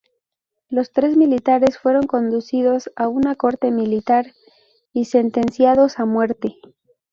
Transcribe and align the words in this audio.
Los 0.67 0.91
tres 0.93 1.15
militantes 1.15 1.77
fueron 1.77 2.07
conducidos 2.07 2.89
a 2.95 3.07
una 3.07 3.35
corte 3.35 3.69
militar 3.69 4.33
y 4.93 5.05
sentenciados 5.05 5.99
a 5.99 6.05
muerte. 6.05 6.55